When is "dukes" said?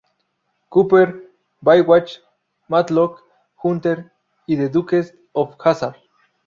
4.69-5.13